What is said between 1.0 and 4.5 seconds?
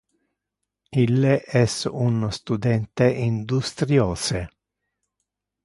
Ille es un studente industriose.